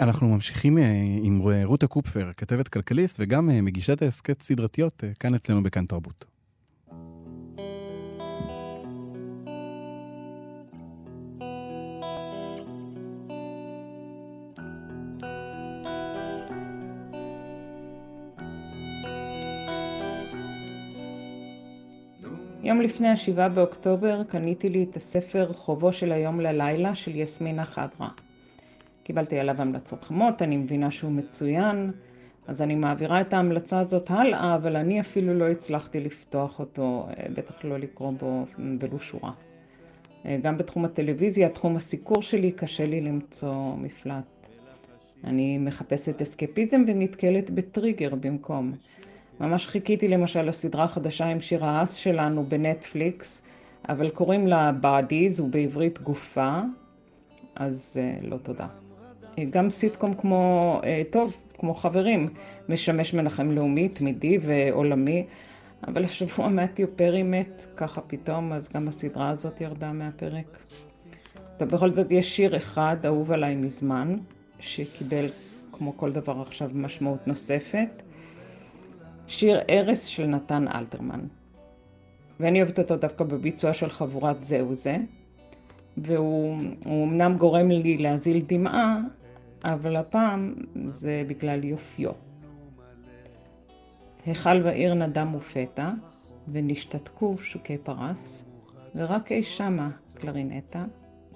[0.00, 5.62] אנחנו ממשיכים אה, עם רותה קופפר, כתבת כלכליסט וגם אה, מגישת ההסכת סדרתיות כאן אצלנו
[5.62, 6.35] בכאן תרבות.
[22.66, 28.08] יום לפני השבעה באוקטובר קניתי לי את הספר חובו של היום ללילה של יסמינה חדרה.
[29.02, 31.92] קיבלתי עליו המלצות חמות, אני מבינה שהוא מצוין,
[32.46, 37.26] אז אני מעבירה את ההמלצה הזאת הלאה, אבל אני אפילו לא הצלחתי לפתוח אותו, אה,
[37.36, 38.44] בטח לא לקרוא בו
[38.80, 39.32] ולו שורה.
[40.26, 44.48] אה, גם בתחום הטלוויזיה, תחום הסיקור שלי, קשה לי למצוא מפלט.
[45.24, 48.72] אני מחפשת אסקפיזם ונתקלת בטריגר במקום.
[49.40, 53.42] ממש חיכיתי למשל לסדרה החדשה עם שיר האס שלנו בנטפליקס,
[53.88, 56.60] אבל קוראים לה Bodies ובעברית גופה,
[57.56, 58.66] אז uh, לא תודה.
[59.50, 62.28] גם סיטקום כמו, uh, טוב, כמו חברים,
[62.68, 65.26] משמש מנחם לאומי, תמידי ועולמי,
[65.88, 70.58] אבל השבוע מתיו פרי מת ככה פתאום, אז גם הסדרה הזאת ירדה מהפרק.
[71.58, 74.16] טוב, בכל זאת יש שיר אחד, אהוב עליי מזמן,
[74.60, 75.26] שקיבל,
[75.72, 78.02] כמו כל דבר עכשיו, משמעות נוספת.
[79.28, 81.20] שיר ארס של נתן אלתרמן.
[82.40, 84.96] ואני אוהבת אותו דווקא בביצוע של חבורת זהו זה,
[85.96, 89.00] והוא אמנם גורם לי להזיל דמעה,
[89.64, 90.54] אבל הפעם
[90.86, 92.10] זה בגלל יופיו.
[94.26, 95.90] היכל בעיר נדם ופתע,
[96.48, 98.44] ונשתתקו שוקי פרס,
[98.94, 100.84] ורק אי שמה קלרינטה,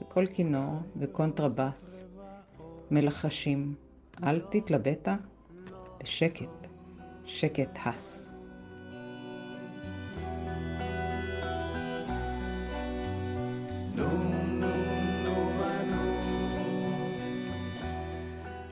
[0.03, 2.05] וכל כינור וקונטרבס,
[2.91, 3.75] מלחשים,
[4.25, 5.17] אל תתלבטה,
[6.03, 6.60] בשקט,
[7.31, 8.29] שקט הס.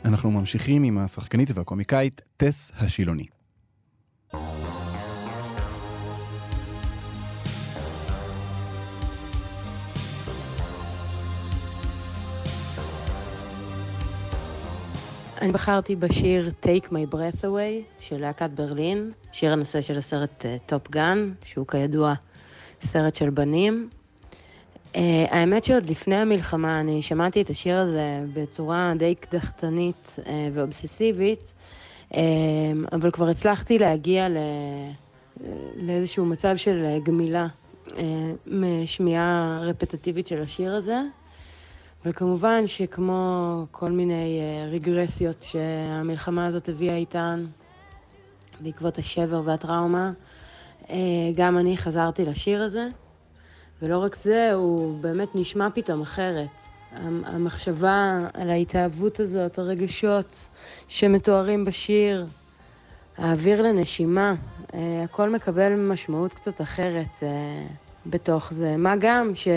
[0.04, 3.37] אנחנו ממשיכים עם השחקנית והקומיקאית טס השילוני.
[15.40, 20.86] אני בחרתי בשיר Take My Breath Away של להקת ברלין, שיר הנושא של הסרט Top
[20.86, 22.14] אה, Gun, שהוא כידוע
[22.80, 23.88] סרט של בנים.
[24.92, 24.96] אה,
[25.30, 31.52] האמת שעוד לפני המלחמה אני שמעתי את השיר הזה בצורה די קדחתנית אה, ואובססיבית,
[32.10, 32.16] אה,
[32.92, 34.36] אבל כבר הצלחתי להגיע ל...
[35.76, 37.46] לאיזשהו מצב של גמילה
[37.86, 37.92] אה,
[38.46, 41.00] משמיעה רפטטיבית של השיר הזה.
[42.04, 47.44] וכמובן שכמו כל מיני uh, רגרסיות שהמלחמה הזאת הביאה איתן
[48.60, 50.12] בעקבות השבר והטראומה,
[50.82, 50.88] uh,
[51.34, 52.88] גם אני חזרתי לשיר הזה,
[53.82, 56.48] ולא רק זה, הוא באמת נשמע פתאום אחרת.
[57.24, 60.48] המחשבה על ההתאהבות הזאת, הרגשות
[60.88, 62.26] שמתוארים בשיר,
[63.16, 64.34] האוויר לנשימה,
[64.66, 67.22] uh, הכל מקבל משמעות קצת אחרת
[68.06, 68.76] בתוך זה.
[68.76, 69.48] מה גם ש...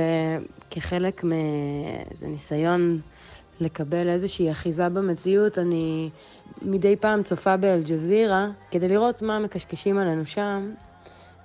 [0.72, 3.00] כחלק מאיזה ניסיון
[3.60, 6.10] לקבל איזושהי אחיזה במציאות, אני
[6.62, 10.72] מדי פעם צופה באל-ג'זירה כדי לראות מה מקשקשים עלינו שם,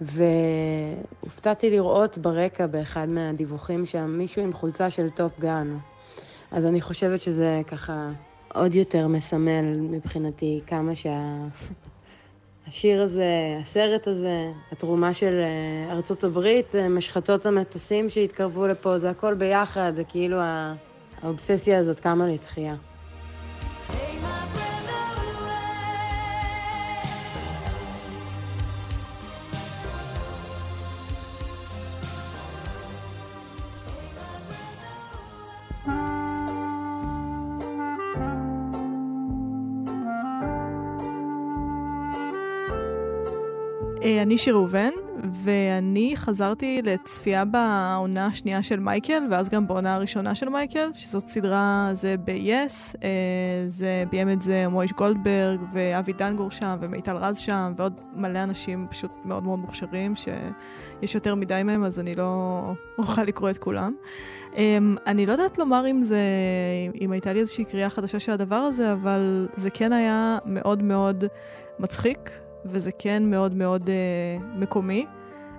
[0.00, 5.76] והופתעתי לראות ברקע באחד מהדיווחים שם מישהו עם חולצה של Top Gun.
[6.52, 8.10] אז אני חושבת שזה ככה
[8.54, 11.20] עוד יותר מסמל מבחינתי כמה שה...
[12.68, 19.10] השיר הזה, הסרט הזה, התרומה של אה, ארצות הברית, אה, משחטות המטוסים שהתקרבו לפה, זה
[19.10, 20.36] הכל ביחד, זה כאילו
[21.22, 22.74] האובססיה הזאת קמה לתחייה.
[44.26, 44.90] אני שיר ראובן,
[45.32, 51.88] ואני חזרתי לצפייה בעונה השנייה של מייקל, ואז גם בעונה הראשונה של מייקל, שזאת סדרה,
[51.92, 53.08] זה ב-yes, אה,
[53.68, 58.86] זה ביים את זה מויש גולדברג, ואבי דנגור שם, ומיטל רז שם, ועוד מלא אנשים
[58.90, 62.62] פשוט מאוד מאוד מוכשרים, שיש יותר מדי מהם, אז אני לא
[62.98, 63.94] אוכל לקרוא את כולם.
[64.56, 66.20] אמ, אני לא יודעת לומר אם זה,
[67.00, 71.24] אם הייתה לי איזושהי קריאה חדשה של הדבר הזה, אבל זה כן היה מאוד מאוד
[71.78, 72.45] מצחיק.
[72.68, 75.06] וזה כן מאוד מאוד uh, מקומי.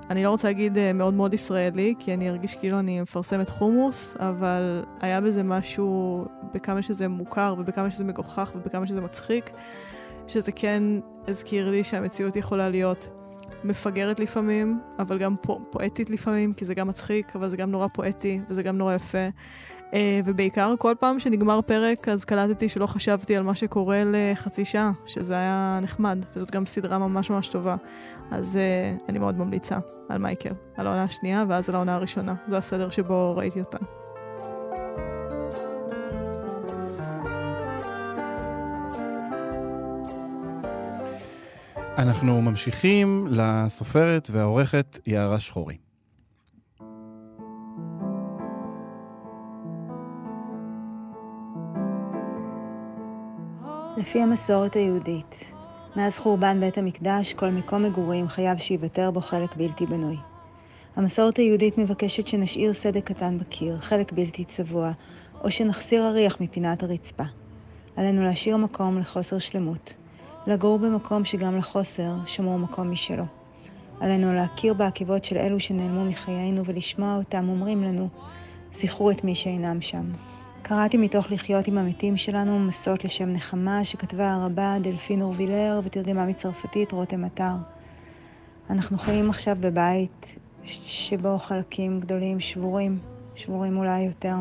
[0.09, 4.15] אני לא רוצה להגיד uh, מאוד מאוד ישראלי, כי אני ארגיש כאילו אני מפרסמת חומוס,
[4.19, 9.49] אבל היה בזה משהו, בכמה שזה מוכר ובכמה שזה מגוחך ובכמה שזה מצחיק,
[10.27, 10.83] שזה כן
[11.27, 13.07] הזכיר לי שהמציאות יכולה להיות
[13.63, 17.87] מפגרת לפעמים, אבל גם פו- פואטית לפעמים, כי זה גם מצחיק, אבל זה גם נורא
[17.87, 19.27] פואטי וזה גם נורא יפה.
[19.91, 24.91] Uh, ובעיקר כל פעם שנגמר פרק אז קלטתי שלא חשבתי על מה שקורה לחצי שעה,
[25.05, 27.75] שזה היה נחמד, וזאת גם סדרה ממש ממש טובה.
[28.31, 29.77] אז uh, אני מאוד ממליצה
[30.09, 32.35] על מייקל, על העונה השנייה ואז על העונה הראשונה.
[32.47, 33.77] זה הסדר שבו ראיתי אותה.
[41.97, 45.86] אנחנו ממשיכים לסופרת והעורכת יערה שחורי.
[53.97, 55.43] לפי המסורת היהודית,
[55.95, 60.17] מאז חורבן בית המקדש, כל מקום מגורים חייב שייוותר בו חלק בלתי בנוי.
[60.95, 64.91] המסורת היהודית מבקשת שנשאיר סדק קטן בקיר, חלק בלתי צבוע,
[65.43, 67.23] או שנחסיר אריח מפינת הרצפה.
[67.95, 69.93] עלינו להשאיר מקום לחוסר שלמות,
[70.47, 73.25] לגור במקום שגם לחוסר שמור מקום משלו.
[73.99, 78.09] עלינו להכיר בעקיבות של אלו שנעלמו מחיינו ולשמוע אותם אומרים לנו,
[78.73, 80.11] זכרו את מי שאינם שם.
[80.69, 86.91] קראתי מתוך לחיות עם המתים שלנו מסות לשם נחמה שכתבה הרבה דלפין אורבילר ותרגמה מצרפתית
[86.91, 87.53] רותם אתר.
[88.69, 92.99] אנחנו חיים עכשיו בבית שבו חלקים גדולים שבורים,
[93.35, 94.35] שבורים אולי יותר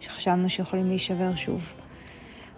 [0.00, 1.60] משחשבנו שיכולים להישבר שוב.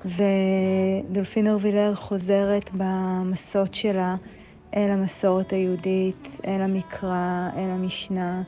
[0.04, 4.16] ודולפין אורבילר חוזרת במסות שלה
[4.76, 8.42] אל המסורת היהודית, אל המקרא, אל המשנה,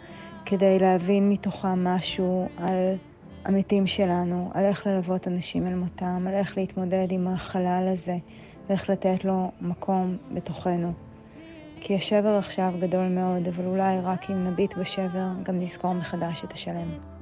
[0.46, 2.96] כדי להבין מתוכם משהו על
[3.46, 8.16] המתים שלנו, על איך ללוות אנשים אל מותם, על איך להתמודד עם החלל הזה,
[8.68, 10.92] ואיך לתת לו מקום בתוכנו.
[11.80, 16.52] כי השבר עכשיו גדול מאוד, אבל אולי רק אם נביט בשבר, גם נזכור מחדש את
[16.52, 17.15] השלם.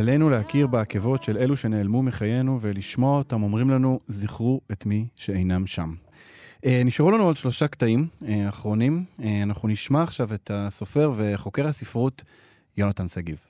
[0.00, 5.66] עלינו להכיר בעקבות של אלו שנעלמו מחיינו ולשמוע אותם אומרים לנו, זכרו את מי שאינם
[5.66, 5.94] שם.
[6.66, 9.04] אה, נשארו לנו עוד שלושה קטעים אה, אחרונים.
[9.22, 12.24] אה, אנחנו נשמע עכשיו את הסופר וחוקר הספרות
[12.76, 13.49] יונתן שגיב.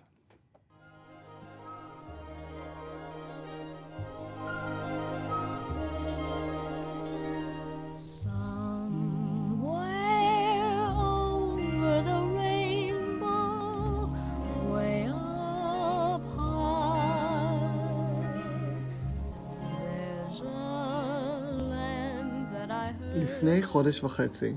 [23.20, 24.54] לפני חודש וחצי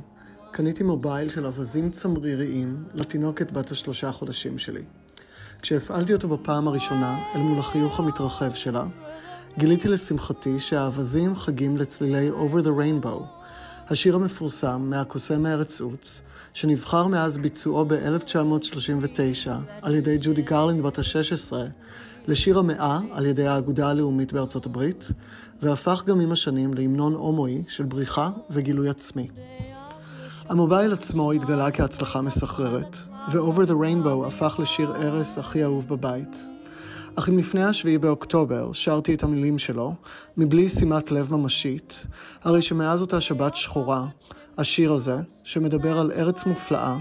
[0.51, 4.82] קניתי מובייל של אווזים צמריריים לתינוקת בת השלושה חודשים שלי.
[5.61, 8.86] כשהפעלתי אותו בפעם הראשונה אל מול החיוך המתרחב שלה,
[9.57, 13.24] גיליתי לשמחתי שהאווזים חגים לצלילי Over the Rainbow,
[13.89, 16.22] השיר המפורסם מהקוסם מארץ עוץ,
[16.53, 19.49] שנבחר מאז ביצועו ב-1939
[19.82, 21.53] על ידי ג'ודי גרלינד בת ה-16
[22.28, 25.08] לשיר המאה על ידי האגודה הלאומית בארצות הברית,
[25.62, 29.28] והפך גם עם השנים להמנון הומואי של בריחה וגילוי עצמי.
[30.50, 32.98] המובייל עצמו התגלה כהצלחה מסחררת,
[33.32, 36.46] ו-Over the Rainbow הפך לשיר ערש הכי אהוב בבית.
[37.16, 39.94] אך אם לפני השביעי באוקטובר שרתי את המילים שלו,
[40.38, 42.06] מבלי שימת לב ממשית,
[42.44, 44.08] הרי שמאז אותה שבת שחורה,
[44.58, 46.98] השיר הזה, שמדבר על ארץ מופלאה,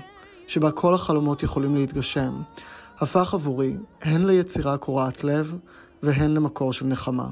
[0.47, 2.43] שבה כל החלומות יכולים להתגשם,
[3.03, 5.57] הפך עבורי הן ליצירה קורעת לב
[6.03, 7.29] והן למקור של נחמה.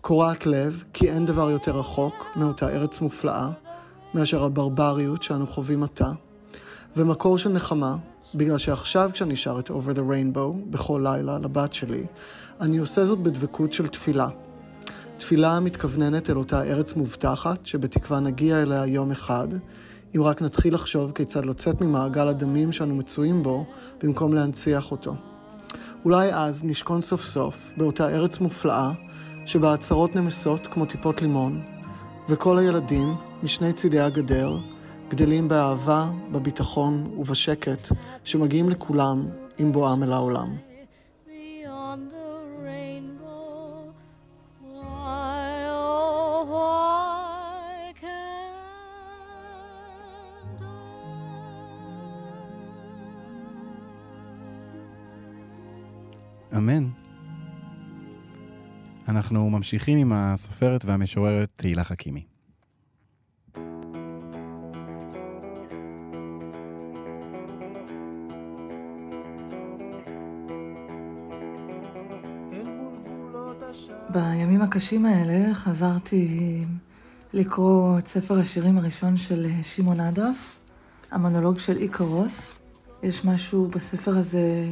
[0.00, 3.50] קורעת לב, כי אין דבר יותר רחוק מאותה ארץ מופלאה
[4.14, 6.10] מאשר הברבריות שאנו חווים עתה,
[6.96, 7.96] ומקור של נחמה,
[8.34, 12.06] בגלל שעכשיו כשאני שר את Over the Rainbow בכל לילה לבת שלי,
[12.60, 14.28] אני עושה זאת בדבקות של תפילה.
[15.18, 19.48] תפילה המתכווננת אל אותה ארץ מובטחת, שבתקווה נגיע אליה יום אחד,
[20.16, 23.64] אם רק נתחיל לחשוב כיצד לצאת ממעגל הדמים שאנו מצויים בו,
[24.02, 25.14] במקום להנציח אותו.
[26.04, 28.92] אולי אז נשכון סוף סוף באותה ארץ מופלאה,
[29.46, 31.62] שבה הצהרות נמסות כמו טיפות לימון,
[32.28, 34.58] וכל הילדים, משני צידי הגדר,
[35.08, 37.88] גדלים באהבה, בביטחון ובשקט
[38.24, 39.26] שמגיעים לכולם
[39.58, 40.67] עם בואם אל העולם.
[59.28, 62.24] אנחנו ממשיכים עם הסופרת והמשוררת תהילה חכימי.
[74.10, 76.64] בימים הקשים האלה חזרתי
[77.32, 80.58] לקרוא את ספר השירים הראשון של שמעון אדף,
[81.10, 82.52] המונולוג של איקרוס.
[83.02, 84.66] יש משהו בספר הזה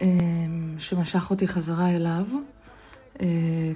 [0.00, 2.53] אמ, שמשך אותי חזרה אליו, אה,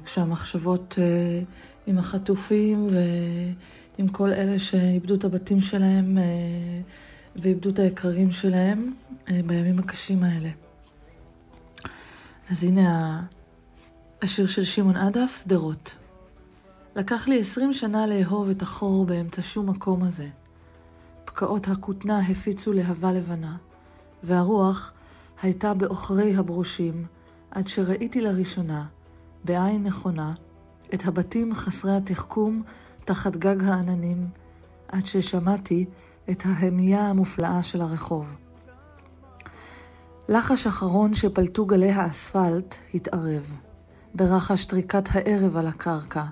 [0.05, 1.43] כשהמחשבות אה,
[1.87, 6.25] עם החטופים ועם כל אלה שאיבדו את הבתים שלהם אה,
[7.37, 8.93] ואיבדו את היקרים שלהם
[9.31, 10.51] אה, בימים הקשים האלה.
[12.51, 13.23] אז הנה
[14.23, 15.95] השיר של שמעון עדף, שדרות.
[16.97, 20.29] לקח לי עשרים שנה לאהוב את החור באמצע שום מקום הזה.
[21.25, 23.57] פקעות הכותנה הפיצו להבה לבנה,
[24.23, 24.93] והרוח
[25.43, 27.07] הייתה בעוכרי הברושים,
[27.51, 28.87] עד שראיתי לראשונה,
[29.45, 30.35] בעין נכונה,
[30.95, 32.63] את הבתים חסרי התחכום
[33.05, 34.27] תחת גג העננים,
[34.89, 35.87] עד ששמעתי
[36.31, 38.37] את ההמייה המופלאה של הרחוב.
[40.29, 43.55] לחש אחרון שפלטו גלי האספלט התערב,
[44.15, 46.25] ברחש טריקת הערב על הקרקע,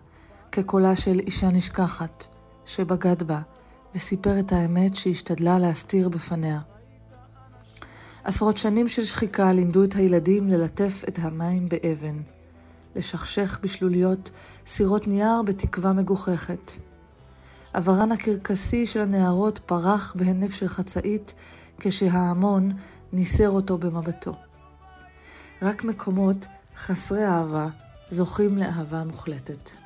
[0.53, 2.27] כקולה של אישה נשכחת,
[2.67, 3.41] שבגד בה,
[3.95, 6.61] וסיפר את האמת שהשתדלה להסתיר בפניה.
[8.25, 12.17] עשרות שנים של שחיקה לימדו את הילדים ללטף את המים באבן,
[12.97, 14.31] לשכשך בשלוליות
[14.67, 16.73] סירות נייר בתקווה מגוחכת.
[17.73, 21.35] עברן הקרקסי של הנערות פרח בהינף של חצאית,
[21.79, 22.73] כשההמון
[23.13, 24.33] ניסר אותו במבטו.
[25.63, 27.69] רק מקומות חסרי אהבה
[28.11, 29.86] זוכים לאהבה מוחלטת.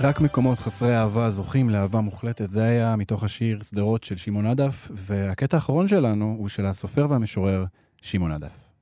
[0.00, 2.52] רק מקומות חסרי אהבה זוכים לאהבה מוחלטת.
[2.52, 7.64] זה היה מתוך השיר שדרות של שמעון עדף, והקטע האחרון שלנו הוא של הסופר והמשורר
[8.02, 8.72] שמעון עדף.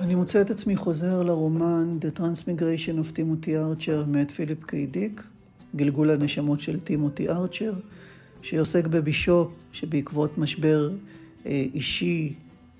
[0.00, 5.22] אני מוצא את עצמי חוזר לרומן The Transmigration of Timothy Archer מאת פיליפ קיידיק,
[5.76, 7.72] גלגול הנשמות של טימותי ארצ'ר,
[8.42, 10.90] שעוסק בבישופ שבעקבות משבר
[11.46, 12.34] אה, אישי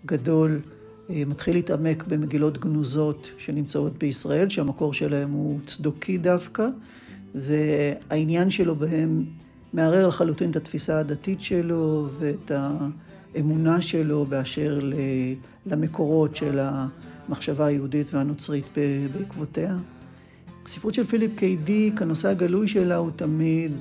[0.06, 0.60] גדול
[1.10, 6.68] אה, מתחיל להתעמק במגילות גנוזות שנמצאות בישראל, שהמקור שלהם הוא צדוקי דווקא,
[7.34, 9.24] והעניין שלו בהם
[9.72, 12.50] מערער לחלוטין את התפיסה הדתית שלו ואת
[13.34, 14.80] האמונה שלו באשר
[15.66, 18.64] למקורות של המחשבה היהודית והנוצרית
[19.12, 19.76] בעקבותיה.
[20.64, 23.72] הספרות של פיליפ קיי דיק, הנושא הגלוי שלה הוא תמיד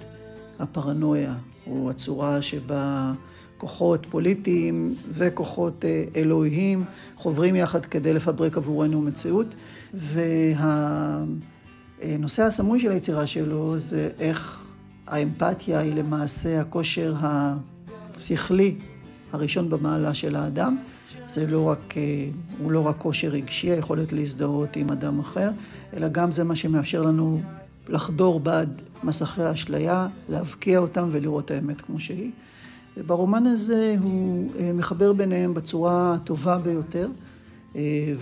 [0.59, 3.13] הפרנויה, הוא הצורה שבה
[3.57, 6.83] כוחות פוליטיים וכוחות אה, אלוהיים
[7.15, 9.55] חוברים יחד כדי לפברק עבורנו מציאות.
[12.03, 14.63] והנושא הסמוי של היצירה שלו זה איך
[15.07, 18.75] האמפתיה היא למעשה הכושר השכלי
[19.31, 20.77] הראשון במעלה של האדם.
[21.27, 25.49] זה לא רק, אה, הוא לא רק כושר רגשי, היכולת להזדהות עם אדם אחר,
[25.93, 27.41] אלא גם זה מה שמאפשר לנו
[27.89, 32.31] לחדור בעד מסכי האשליה, להבקיע אותם ולראות האמת כמו שהיא.
[32.97, 37.09] וברומן הזה הוא אה, מחבר ביניהם בצורה הטובה ביותר,
[37.75, 38.13] אה,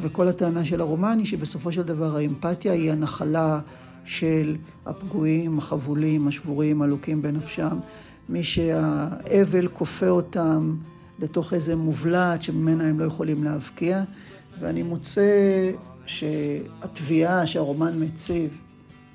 [0.00, 3.60] וכל הטענה של הרומן היא שבסופו של דבר האמפתיה היא הנחלה
[4.04, 7.78] של הפגועים, החבולים, השבורים, הלוקים בנפשם,
[8.28, 10.76] מי שהאבל כופה אותם
[11.18, 14.02] לתוך איזה מובלעת שממנה הם לא יכולים להבקיע,
[14.60, 15.70] ואני מוצא
[16.06, 18.58] שהתביעה שהרומן מציב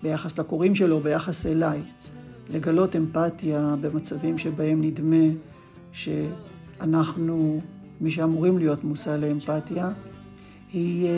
[0.04, 1.82] ביחס לקוראים שלו, ביחס אליי,
[2.50, 5.26] לגלות אמפתיה במצבים שבהם נדמה
[5.92, 7.62] שאנחנו,
[8.02, 9.90] מי שאמורים להיות מושא לאמפתיה,
[10.74, 11.12] היא, אה,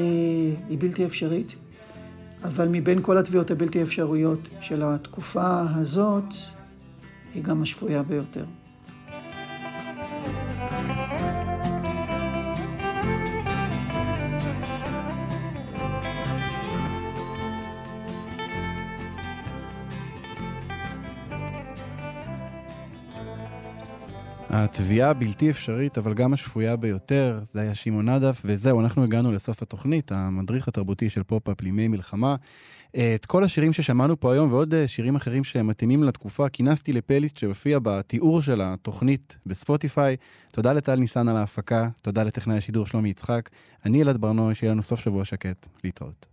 [0.69, 1.55] היא בלתי אפשרית.
[2.43, 6.33] אבל מבין כל התביעות הבלתי אפשרויות של התקופה הזאת,
[7.33, 8.45] היא גם השפויה ביותר.
[24.55, 29.61] התביעה הבלתי אפשרית, אבל גם השפויה ביותר, זה היה שמעון אדף, וזהו, אנחנו הגענו לסוף
[29.61, 32.35] התוכנית, המדריך התרבותי של פופ-אפ לימי מלחמה.
[32.91, 37.79] את כל השירים ששמענו פה היום, ועוד אה, שירים אחרים שמתאימים לתקופה, כינסתי לפליסט שהופיע
[37.83, 40.15] בתיאור של התוכנית בספוטיפיי.
[40.51, 43.49] תודה לטל ניסן על ההפקה, תודה לטכנאי השידור שלומי יצחק.
[43.85, 45.67] אני אלעד ברנועי, שיהיה לנו סוף שבוע שקט.
[45.83, 46.32] להתראות.